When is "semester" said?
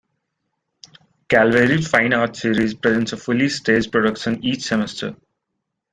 4.63-5.15